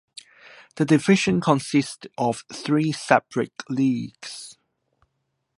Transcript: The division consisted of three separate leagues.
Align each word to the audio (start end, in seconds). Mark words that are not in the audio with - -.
The 0.77 0.85
division 0.85 1.41
consisted 1.41 2.11
of 2.17 2.43
three 2.51 2.91
separate 2.91 3.53
leagues. 3.69 4.57